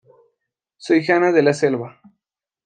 Soy 0.77 1.03
Jana 1.05 1.31
de 1.31 1.43
la 1.43 1.53
selva". 1.53 2.01